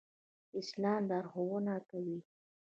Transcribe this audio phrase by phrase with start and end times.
[0.59, 2.19] اسلام لارښوونه کوي